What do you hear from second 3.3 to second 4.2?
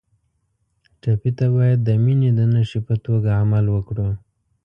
عمل وکړو.